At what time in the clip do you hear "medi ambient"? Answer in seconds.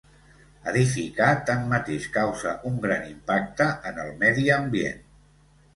4.27-5.07